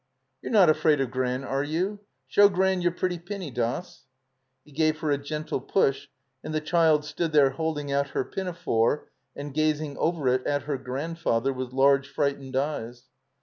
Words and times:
"You're 0.41 0.51
not 0.51 0.67
afraid 0.67 0.99
of 0.99 1.11
Gran, 1.11 1.43
are 1.43 1.61
you? 1.63 1.99
Show 2.27 2.49
Gran 2.49 2.81
your 2.81 2.91
pretty 2.91 3.19
pinny. 3.19 3.51
Doss." 3.51 4.05
He 4.65 4.71
gave 4.71 4.97
her 5.01 5.11
a 5.11 5.17
gentle 5.19 5.61
push, 5.61 6.07
and 6.43 6.55
the 6.55 6.59
child 6.59 7.05
stood 7.05 7.33
there 7.33 7.51
holding 7.51 7.91
out 7.91 8.07
her 8.09 8.25
pinafore 8.25 9.11
and 9.35 9.53
gazing 9.53 9.97
over 9.99 10.27
it 10.29 10.43
at 10.47 10.63
her 10.63 10.79
grandfather 10.79 11.53
with 11.53 11.71
large, 11.71 12.07
frightened 12.09 12.55
eyes. 12.55 13.09